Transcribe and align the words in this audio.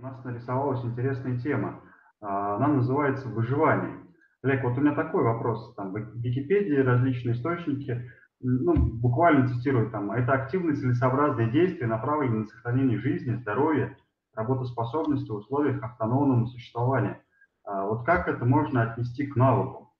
У 0.00 0.02
нас 0.02 0.24
нарисовалась 0.24 0.82
интересная 0.82 1.38
тема. 1.38 1.82
А, 2.22 2.56
она 2.56 2.68
называется 2.68 3.28
«Выживание». 3.28 3.98
Олег, 4.42 4.64
вот 4.64 4.78
у 4.78 4.80
меня 4.80 4.94
такой 4.94 5.22
вопрос. 5.22 5.74
Там 5.74 5.92
в 5.92 5.96
Википедии 5.96 6.76
различные 6.76 7.34
источники, 7.34 8.10
ну, 8.40 8.74
буквально 8.74 9.48
цитирую 9.48 9.90
там, 9.90 10.10
это 10.12 10.32
активные 10.32 10.76
целесообразные 10.76 11.50
действия, 11.50 11.86
направленные 11.86 12.40
на 12.40 12.46
сохранение 12.46 12.98
жизни, 12.98 13.36
здоровья, 13.36 13.94
работоспособности 14.34 15.30
в 15.30 15.34
условиях 15.34 15.82
автономного 15.82 16.46
существования. 16.46 17.22
А 17.64 17.84
вот 17.84 18.06
как 18.06 18.26
это 18.26 18.46
можно 18.46 18.90
отнести 18.90 19.26
к 19.26 19.36
навыку? 19.36 19.92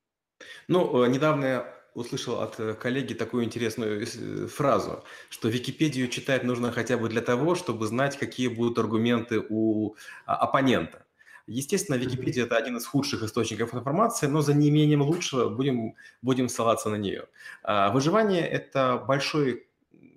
Ну, 0.67 1.05
э, 1.05 1.11
недавно 1.11 1.67
услышал 1.95 2.41
от 2.41 2.61
э, 2.61 2.75
коллеги 2.75 3.15
такую 3.15 3.45
интересную 3.45 4.03
э, 4.03 4.47
фразу, 4.47 5.05
что 5.29 5.49
Википедию 5.49 6.09
читать 6.09 6.45
нужно 6.45 6.73
хотя 6.73 6.97
бы 6.97 7.09
для 7.09 7.21
того, 7.21 7.55
чтобы 7.55 7.87
знать, 7.87 8.19
какие 8.19 8.49
будут 8.49 8.79
аргументы 8.79 9.45
у 9.49 9.97
а, 10.27 10.37
оппонента. 10.37 11.05
Естественно, 11.47 11.97
Википедия– 11.97 12.45
это 12.47 12.57
один 12.57 12.77
из 12.77 12.87
худших 12.87 13.25
источников 13.25 13.75
информации, 13.75 14.27
но 14.29 14.41
за 14.41 14.55
неимением 14.55 15.03
лучшего 15.03 15.49
будем, 15.49 15.97
будем 16.23 16.49
ссылаться 16.49 16.91
на 16.91 16.97
нее. 16.97 17.27
А, 17.63 17.91
выживание– 17.91 18.47
это 18.49 19.03
большой, 19.07 19.67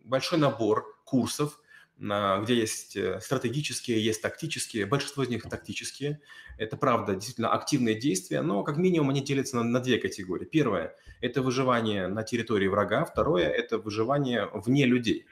большой 0.03 0.38
набор 0.38 0.95
курсов, 1.05 1.59
где 1.97 2.55
есть 2.55 2.95
э, 2.95 3.20
стратегические, 3.21 4.03
есть 4.03 4.21
тактические. 4.21 4.85
Большинство 4.85 5.23
из 5.23 5.29
них 5.29 5.43
тактические. 5.43 6.19
Это, 6.57 6.75
правда, 6.75 7.16
действительно 7.16 7.52
активные 7.53 7.95
действия, 7.95 8.41
но 8.41 8.63
как 8.63 8.77
минимум 8.77 9.11
они 9.11 9.21
делятся 9.21 9.57
на, 9.57 9.63
на 9.63 9.79
две 9.79 9.97
категории. 9.97 10.45
Первое– 10.45 10.95
это 11.21 11.41
выживание 11.41 12.07
на 12.07 12.23
территории 12.23 12.67
врага. 12.67 13.05
Второе– 13.05 13.49
это 13.49 13.77
выживание 13.77 14.49
вне 14.53 14.85
людей. 14.85 15.25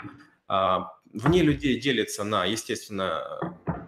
А, 0.47 0.93
вне 1.11 1.41
людей 1.41 1.79
делится 1.79 2.23
на, 2.23 2.45
естественно, 2.45 3.23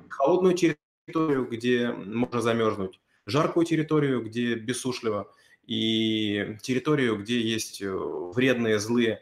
холодную 0.09 0.55
территорию, 0.55 1.45
где 1.45 1.91
можно 1.91 2.41
замерзнуть, 2.41 2.99
жаркую 3.25 3.66
территорию, 3.66 4.23
где 4.23 4.55
бессушливо, 4.55 5.31
и 5.66 6.57
территорию, 6.61 7.17
где 7.17 7.39
есть 7.39 7.81
э, 7.81 7.89
вредные, 7.89 8.79
злые 8.79 9.21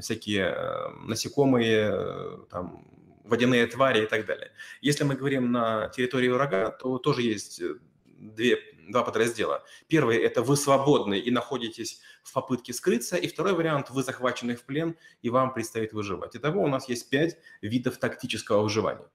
всякие 0.00 0.54
э, 0.54 0.88
насекомые, 1.06 1.90
э, 1.92 2.38
там, 2.50 2.86
водяные 3.24 3.66
твари 3.66 4.04
и 4.04 4.06
так 4.06 4.26
далее. 4.26 4.50
Если 4.80 5.04
мы 5.04 5.14
говорим 5.14 5.52
на 5.52 5.88
территории 5.88 6.28
врага, 6.28 6.70
то 6.70 6.98
тоже 6.98 7.22
есть 7.22 7.60
э, 7.60 7.74
две, 8.04 8.58
два 8.88 9.02
подраздела. 9.02 9.62
Первый– 9.88 10.16
это 10.18 10.42
вы 10.42 10.56
свободны 10.56 11.18
и 11.18 11.30
находитесь 11.30 12.00
в 12.22 12.32
попытке 12.32 12.72
скрыться. 12.72 13.16
И 13.16 13.26
второй 13.26 13.54
вариант– 13.54 13.90
вы 13.90 14.02
захвачены 14.02 14.54
в 14.54 14.64
плен, 14.64 14.96
и 15.22 15.30
вам 15.30 15.52
предстоит 15.52 15.92
выживать. 15.92 16.36
Итого 16.36 16.62
у 16.62 16.68
нас 16.68 16.88
есть 16.88 17.10
пять 17.10 17.38
видов 17.60 17.98
тактического 17.98 18.62
выживания. 18.62 19.06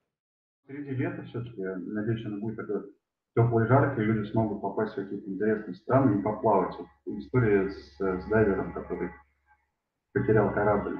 Впереди 0.63 0.91
лето 0.91 1.23
все-таки, 1.29 1.61
надеюсь, 1.61 2.25
оно 2.25 2.39
будет 2.39 2.57
такое 2.57 2.83
теплое 3.35 3.67
жаркое, 3.67 4.05
люди 4.05 4.29
смогут 4.31 4.61
попасть 4.61 4.93
в 4.93 4.95
какие-то 4.95 5.29
интересные 5.29 5.75
страны 5.75 6.19
и 6.19 6.23
поплавать. 6.23 6.75
История 7.05 7.69
с, 7.69 7.99
с 7.99 8.25
дайвером, 8.29 8.73
который 8.73 9.11
потерял 10.19 10.53
корабль. 10.53 10.97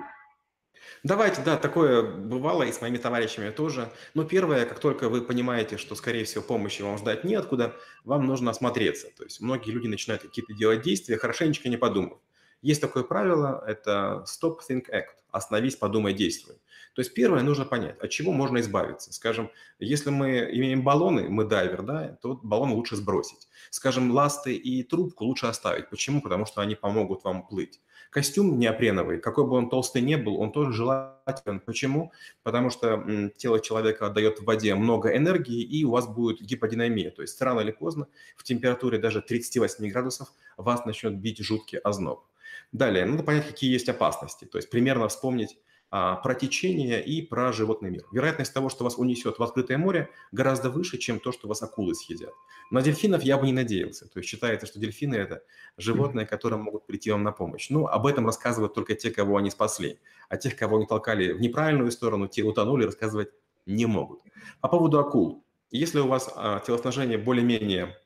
Давайте, 1.03 1.41
да, 1.41 1.57
такое 1.57 2.01
бывало 2.01 2.63
и 2.63 2.71
с 2.71 2.81
моими 2.81 2.97
товарищами 2.97 3.49
тоже. 3.49 3.89
Но 4.13 4.23
первое, 4.23 4.65
как 4.65 4.79
только 4.79 5.09
вы 5.09 5.21
понимаете, 5.21 5.77
что, 5.77 5.95
скорее 5.95 6.25
всего, 6.25 6.43
помощи 6.43 6.81
вам 6.81 6.97
ждать 6.97 7.23
неоткуда, 7.23 7.75
вам 8.03 8.25
нужно 8.25 8.51
осмотреться. 8.51 9.07
То 9.15 9.23
есть 9.23 9.41
многие 9.41 9.71
люди 9.71 9.87
начинают 9.87 10.23
какие-то 10.23 10.53
делать 10.53 10.81
действия, 10.81 11.17
хорошенечко 11.17 11.69
не 11.69 11.77
подумав. 11.77 12.19
Есть 12.61 12.81
такое 12.81 13.03
правило, 13.03 13.63
это 13.67 14.25
stop, 14.25 14.57
think, 14.67 14.89
act. 14.91 15.17
Остановись, 15.29 15.75
подумай, 15.75 16.13
действуй. 16.13 16.55
То 16.95 17.01
есть 17.01 17.13
первое, 17.13 17.43
нужно 17.43 17.65
понять, 17.65 17.99
от 17.99 18.09
чего 18.09 18.31
можно 18.31 18.57
избавиться. 18.59 19.13
Скажем, 19.13 19.51
если 19.77 20.09
мы 20.09 20.49
имеем 20.51 20.83
баллоны, 20.83 21.29
мы 21.29 21.45
дайвер, 21.45 21.83
да, 21.83 22.17
то 22.21 22.39
баллон 22.41 22.71
лучше 22.71 22.95
сбросить. 22.95 23.47
Скажем, 23.69 24.09
ласты 24.11 24.55
и 24.55 24.81
трубку 24.81 25.25
лучше 25.25 25.45
оставить. 25.45 25.89
Почему? 25.89 26.21
Потому 26.21 26.47
что 26.47 26.61
они 26.61 26.73
помогут 26.73 27.23
вам 27.23 27.45
плыть. 27.45 27.79
Костюм 28.09 28.57
неопреновый, 28.57 29.19
какой 29.19 29.45
бы 29.45 29.55
он 29.55 29.69
толстый 29.69 30.01
не 30.01 30.17
был, 30.17 30.39
он 30.39 30.51
тоже 30.51 30.73
желателен. 30.73 31.59
Почему? 31.59 32.11
Потому 32.43 32.69
что 32.69 33.31
тело 33.37 33.59
человека 33.59 34.07
отдает 34.07 34.39
в 34.39 34.45
воде 34.45 34.75
много 34.75 35.15
энергии, 35.15 35.61
и 35.61 35.83
у 35.83 35.91
вас 35.91 36.07
будет 36.07 36.41
гиподинамия. 36.41 37.11
То 37.11 37.21
есть 37.21 37.41
рано 37.41 37.59
или 37.59 37.71
поздно 37.71 38.07
в 38.35 38.43
температуре 38.43 38.97
даже 38.97 39.21
38 39.21 39.89
градусов 39.89 40.31
вас 40.55 40.85
начнет 40.85 41.15
бить 41.15 41.39
жуткий 41.39 41.79
озноб. 41.79 42.23
Далее, 42.71 43.05
надо 43.05 43.23
понять, 43.23 43.47
какие 43.47 43.71
есть 43.71 43.89
опасности. 43.89 44.45
То 44.45 44.57
есть 44.57 44.69
примерно 44.69 45.07
вспомнить 45.07 45.57
про 45.89 46.35
течение 46.35 47.03
и 47.03 47.21
про 47.21 47.53
животный 47.53 47.89
мир. 47.89 48.05
Вероятность 48.11 48.53
того, 48.53 48.69
что 48.69 48.83
вас 48.83 48.97
унесет 48.97 49.39
в 49.39 49.43
открытое 49.43 49.77
море, 49.77 50.09
гораздо 50.31 50.69
выше, 50.69 50.97
чем 50.97 51.19
то, 51.19 51.31
что 51.31 51.47
вас 51.47 51.61
акулы 51.63 51.95
съедят. 51.95 52.33
На 52.71 52.81
дельфинов 52.81 53.23
я 53.23 53.37
бы 53.37 53.45
не 53.45 53.53
надеялся. 53.53 54.07
То 54.09 54.19
есть 54.19 54.29
считается, 54.29 54.67
что 54.67 54.79
дельфины– 54.79 55.15
это 55.15 55.43
животные, 55.77 56.25
которые 56.25 56.59
могут 56.59 56.85
прийти 56.85 57.11
вам 57.11 57.23
на 57.23 57.31
помощь. 57.31 57.69
Но 57.69 57.87
об 57.87 58.05
этом 58.05 58.25
рассказывают 58.25 58.73
только 58.73 58.95
те, 58.95 59.11
кого 59.11 59.37
они 59.37 59.49
спасли. 59.49 59.99
А 60.27 60.35
тех, 60.35 60.57
кого 60.57 60.77
они 60.77 60.85
толкали 60.85 61.31
в 61.31 61.39
неправильную 61.39 61.91
сторону, 61.91 62.27
те 62.27 62.43
утонули, 62.43 62.83
рассказывать 62.83 63.29
не 63.65 63.85
могут. 63.85 64.21
По 64.59 64.67
поводу 64.67 64.99
акул. 64.99 65.43
Если 65.71 65.99
у 65.99 66.07
вас 66.07 66.31
а, 66.35 66.59
телосложение 66.59 67.17
более-менее 67.17 67.97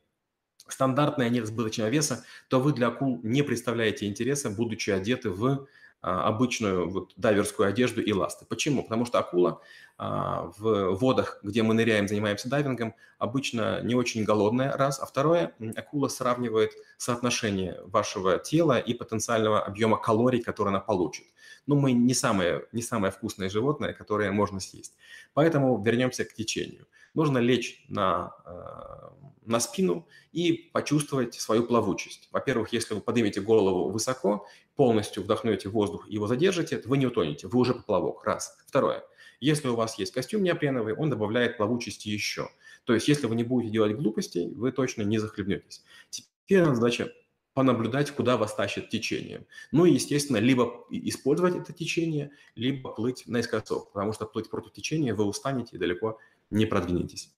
стандартное, 0.67 1.29
нет 1.29 1.45
избыточного 1.45 1.89
веса, 1.89 2.23
то 2.47 2.59
вы 2.59 2.73
для 2.73 2.87
акул 2.87 3.19
не 3.23 3.41
представляете 3.41 4.07
интереса, 4.07 4.49
будучи 4.49 4.89
одеты 4.91 5.29
в 5.29 5.45
а, 5.45 5.67
обычную 6.01 6.89
вот 6.89 7.13
дайверскую 7.15 7.69
одежду 7.69 8.01
и 8.01 8.11
ласты. 8.11 8.45
Почему? 8.45 8.83
Потому 8.83 9.05
что 9.05 9.19
акула 9.19 9.61
а, 9.97 10.51
в 10.57 10.95
водах, 10.95 11.39
где 11.43 11.61
мы 11.61 11.75
ныряем, 11.75 12.07
занимаемся 12.07 12.49
дайвингом, 12.49 12.95
обычно 13.19 13.81
не 13.83 13.93
очень 13.93 14.23
голодная, 14.23 14.75
раз. 14.75 14.99
А 14.99 15.05
второе, 15.05 15.53
акула 15.75 16.07
сравнивает 16.07 16.71
соотношение 16.97 17.77
вашего 17.83 18.39
тела 18.39 18.79
и 18.79 18.95
потенциального 18.95 19.61
объема 19.61 19.97
калорий, 19.97 20.41
которые 20.41 20.71
она 20.71 20.79
получит. 20.79 21.27
Ну, 21.67 21.75
мы 21.75 21.91
не 21.91 22.15
самое, 22.15 22.65
не 22.71 22.81
самое 22.81 23.11
вкусное 23.11 23.49
животное, 23.49 23.93
которое 23.93 24.31
можно 24.31 24.59
съесть. 24.59 24.95
Поэтому 25.35 25.81
вернемся 25.83 26.25
к 26.25 26.33
течению. 26.33 26.87
Нужно 27.13 27.39
лечь 27.39 27.83
на, 27.89 28.33
э, 28.45 29.31
на 29.45 29.59
спину 29.59 30.07
и 30.31 30.69
почувствовать 30.73 31.35
свою 31.35 31.63
плавучесть. 31.63 32.29
Во-первых, 32.31 32.73
если 32.73 32.93
вы 32.93 33.01
поднимете 33.01 33.41
голову 33.41 33.89
высоко, 33.89 34.47
полностью 34.75 35.23
вдохнете 35.23 35.69
воздух 35.69 36.07
и 36.07 36.13
его 36.13 36.27
задержите, 36.27 36.81
вы 36.85 36.97
не 36.97 37.05
утонете, 37.05 37.47
вы 37.47 37.59
уже 37.59 37.73
поплавок. 37.73 38.23
Раз. 38.23 38.57
Второе. 38.65 39.03
Если 39.39 39.67
у 39.67 39.75
вас 39.75 39.97
есть 39.97 40.13
костюм 40.13 40.43
неопреновый, 40.43 40.93
он 40.93 41.09
добавляет 41.09 41.57
плавучести 41.57 42.09
еще. 42.09 42.49
То 42.85 42.93
есть, 42.93 43.07
если 43.07 43.27
вы 43.27 43.35
не 43.35 43.43
будете 43.43 43.71
делать 43.71 43.95
глупостей, 43.95 44.53
вы 44.53 44.71
точно 44.71 45.01
не 45.01 45.17
захлебнетесь. 45.17 45.83
Теперь 46.09 46.65
задача 46.65 47.11
понаблюдать, 47.53 48.11
куда 48.11 48.37
вас 48.37 48.55
тащит 48.55 48.89
течение. 48.89 49.45
Ну 49.71 49.85
и, 49.85 49.93
естественно, 49.93 50.37
либо 50.37 50.85
использовать 50.89 51.55
это 51.55 51.73
течение, 51.73 52.31
либо 52.55 52.91
плыть 52.91 53.23
наискосок, 53.27 53.91
потому 53.91 54.13
что 54.13 54.25
плыть 54.25 54.49
против 54.49 54.71
течения 54.71 55.13
вы 55.13 55.25
устанете 55.25 55.75
и 55.75 55.79
далеко 55.79 56.17
не 56.51 56.65
продвинетесь. 56.65 57.33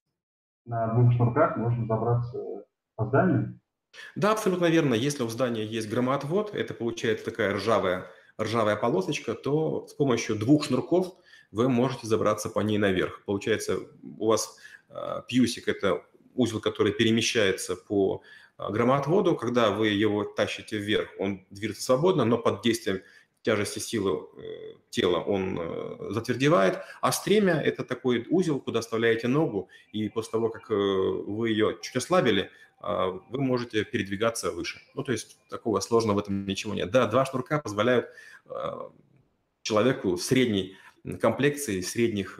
На 0.65 0.87
двух 0.93 1.13
шнурках 1.13 1.57
можно 1.57 1.85
забраться 1.85 2.65
по 2.95 3.05
зданию? 3.05 3.59
Да, 4.15 4.31
абсолютно 4.31 4.65
верно. 4.65 4.93
Если 4.93 5.23
у 5.23 5.29
здания 5.29 5.65
есть 5.65 5.89
громоотвод, 5.89 6.53
это 6.53 6.73
получается 6.73 7.25
такая 7.25 7.53
ржавая, 7.53 8.07
ржавая 8.41 8.75
полосочка, 8.75 9.33
то 9.33 9.87
с 9.87 9.93
помощью 9.93 10.35
двух 10.35 10.65
шнурков 10.65 11.15
вы 11.51 11.69
можете 11.69 12.07
забраться 12.07 12.49
по 12.49 12.61
ней 12.61 12.77
наверх. 12.77 13.23
Получается, 13.25 13.77
у 14.17 14.27
вас 14.27 14.57
э, 14.89 15.21
пьюсик– 15.27 15.67
это 15.69 16.03
узел, 16.33 16.59
который 16.59 16.91
перемещается 16.91 17.75
по 17.75 18.23
э, 18.57 18.71
громоотводу. 18.71 19.35
Когда 19.35 19.69
вы 19.69 19.89
его 19.89 20.23
тащите 20.23 20.77
вверх, 20.77 21.09
он 21.19 21.45
движется 21.51 21.83
свободно, 21.83 22.25
но 22.25 22.39
под 22.39 22.63
действием 22.63 23.01
тяжести 23.43 23.79
силы 23.79 24.27
э, 24.37 24.73
тела 24.89 25.19
он 25.19 25.59
э, 25.59 26.11
затвердевает, 26.11 26.79
а 27.01 27.11
стремя– 27.11 27.61
это 27.65 27.83
такой 27.83 28.25
узел, 28.29 28.59
куда 28.59 28.81
вставляете 28.81 29.27
ногу, 29.27 29.69
и 29.91 30.09
после 30.09 30.31
того, 30.31 30.49
как 30.49 30.71
э, 30.71 30.73
вы 30.73 31.49
ее 31.49 31.77
чуть 31.81 31.95
ослабили, 31.95 32.49
вы 33.29 33.39
можете 33.39 33.85
передвигаться 33.85 34.51
выше. 34.51 34.81
Ну, 34.93 35.03
то 35.03 35.13
есть 35.13 35.39
такого 35.47 35.79
сложного 35.79 36.17
в 36.17 36.19
этом 36.19 36.45
ничего 36.45 36.73
нет. 36.73 36.91
Да, 36.91 37.07
два 37.07 37.23
шнурка 37.23 37.59
позволяют 37.59 38.09
человеку 39.61 40.17
средней 40.17 40.75
комплекции, 41.21 41.79
средних 41.79 42.37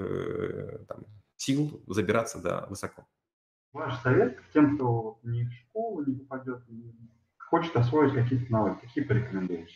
там, 0.90 1.06
сил 1.38 1.82
забираться 1.88 2.40
да, 2.40 2.66
высоко. 2.70 3.08
Ваш 3.72 4.02
совет 4.02 4.38
тем, 4.54 4.76
кто 4.76 5.18
не 5.24 5.46
в 5.46 5.54
школу 5.54 6.04
не 6.06 6.16
попадет, 6.16 6.62
хочет 7.38 7.74
освоить 7.78 8.14
какие-то 8.14 8.52
навыки, 8.52 8.82
какие 8.82 9.06
порекомендуете? 9.06 9.72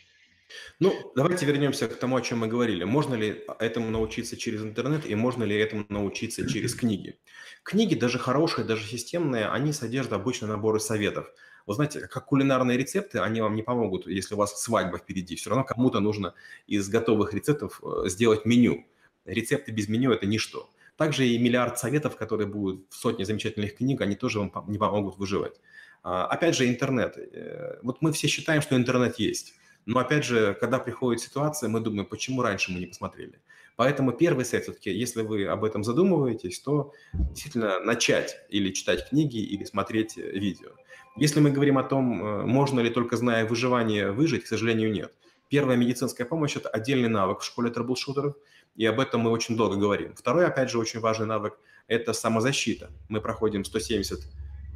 Ну, 0.80 1.12
давайте 1.14 1.46
вернемся 1.46 1.88
к 1.88 1.96
тому, 1.96 2.16
о 2.16 2.22
чем 2.22 2.38
мы 2.38 2.46
говорили. 2.46 2.84
Можно 2.84 3.14
ли 3.14 3.44
этому 3.58 3.90
научиться 3.90 4.36
через 4.36 4.62
интернет 4.62 5.06
и 5.06 5.14
можно 5.14 5.44
ли 5.44 5.56
этому 5.56 5.84
научиться 5.88 6.48
через 6.48 6.74
книги? 6.74 7.18
Книги, 7.62 7.94
даже 7.94 8.18
хорошие, 8.18 8.64
даже 8.64 8.86
системные, 8.86 9.48
они 9.48 9.72
содержат 9.72 10.12
обычно 10.12 10.46
наборы 10.46 10.80
советов. 10.80 11.30
Вы 11.66 11.74
знаете, 11.74 12.00
как 12.00 12.24
кулинарные 12.24 12.78
рецепты, 12.78 13.18
они 13.18 13.42
вам 13.42 13.54
не 13.54 13.62
помогут, 13.62 14.06
если 14.06 14.34
у 14.34 14.38
вас 14.38 14.62
свадьба 14.62 14.96
впереди. 14.96 15.36
Все 15.36 15.50
равно 15.50 15.64
кому-то 15.64 16.00
нужно 16.00 16.34
из 16.66 16.88
готовых 16.88 17.34
рецептов 17.34 17.82
э, 17.82 18.08
сделать 18.08 18.46
меню. 18.46 18.86
Рецепты 19.26 19.70
без 19.70 19.86
меню– 19.88 20.12
это 20.12 20.24
ничто. 20.24 20.70
Также 20.96 21.26
и 21.26 21.38
миллиард 21.38 21.78
советов, 21.78 22.16
которые 22.16 22.46
будут 22.46 22.86
в 22.88 22.96
сотне 22.96 23.26
замечательных 23.26 23.76
книг, 23.76 24.00
они 24.00 24.16
тоже 24.16 24.40
вам 24.40 24.64
не 24.66 24.78
помогут 24.78 25.18
выживать. 25.18 25.60
А, 26.02 26.26
опять 26.26 26.56
же, 26.56 26.66
интернет. 26.66 27.18
Э, 27.18 27.78
вот 27.82 28.00
мы 28.00 28.12
все 28.12 28.28
считаем, 28.28 28.62
что 28.62 28.74
интернет 28.74 29.18
есть. 29.18 29.54
Но 29.88 30.00
опять 30.00 30.22
же, 30.22 30.54
когда 30.60 30.78
приходит 30.78 31.22
ситуация, 31.22 31.70
мы 31.70 31.80
думаем, 31.80 32.04
почему 32.04 32.42
раньше 32.42 32.70
мы 32.70 32.78
не 32.78 32.84
посмотрели. 32.84 33.40
Поэтому 33.74 34.12
первый 34.12 34.44
совет 34.44 34.64
все-таки, 34.64 34.90
если 34.90 35.22
вы 35.22 35.46
об 35.46 35.64
этом 35.64 35.82
задумываетесь, 35.82 36.60
то 36.60 36.92
действительно 37.14 37.80
начать 37.80 38.36
или 38.50 38.70
читать 38.70 39.08
книги, 39.08 39.38
или 39.38 39.64
смотреть 39.64 40.18
видео. 40.18 40.72
Если 41.16 41.40
мы 41.40 41.50
говорим 41.50 41.78
о 41.78 41.84
том, 41.84 42.22
э, 42.22 42.42
можно 42.44 42.80
ли 42.80 42.90
только 42.90 43.16
зная 43.16 43.46
выживание 43.46 44.12
выжить, 44.12 44.44
к 44.44 44.46
сожалению, 44.46 44.92
нет. 44.92 45.10
Первая 45.48 45.78
медицинская 45.78 46.26
помощь– 46.26 46.54
это 46.56 46.68
отдельный 46.68 47.08
навык 47.08 47.40
в 47.40 47.44
школе 47.46 47.70
трэблшутеров, 47.70 48.36
и 48.76 48.84
об 48.84 49.00
этом 49.00 49.22
мы 49.22 49.30
очень 49.30 49.56
долго 49.56 49.76
говорим. 49.76 50.14
Второй, 50.14 50.44
опять 50.44 50.70
же, 50.70 50.78
очень 50.78 51.00
важный 51.00 51.26
навык– 51.26 51.58
это 51.86 52.12
самозащита. 52.12 52.90
Мы 53.08 53.22
проходим 53.22 53.64
170 53.64 54.20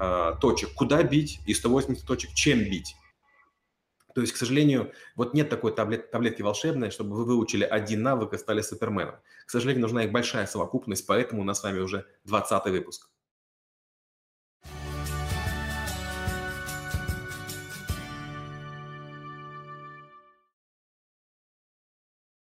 э, 0.00 0.32
точек, 0.41 0.73
куда 0.73 1.03
бить, 1.03 1.41
и 1.44 1.53
180 1.53 2.06
точек, 2.06 2.32
чем 2.32 2.61
бить. 2.61 2.97
То 4.14 4.20
есть, 4.20 4.32
к 4.32 4.37
сожалению, 4.37 4.93
вот 5.17 5.35
нет 5.35 5.49
такой 5.49 5.75
таблет, 5.75 6.11
таблетки 6.11 6.43
волшебной, 6.43 6.91
чтобы 6.91 7.17
вы 7.17 7.25
выучили 7.25 7.64
один 7.64 8.03
навык 8.03 8.32
и 8.35 8.38
стали 8.38 8.61
суперменом. 8.61 9.17
К 9.47 9.50
сожалению, 9.50 9.82
нужна 9.82 10.05
их 10.05 10.12
большая 10.12 10.47
совокупность, 10.47 11.06
поэтому 11.06 11.43
у 11.43 11.44
нас 11.44 11.61
с 11.61 11.62
вами 11.62 11.81
уже 11.81 12.06
20 12.25 12.67
выпуск. 12.67 13.12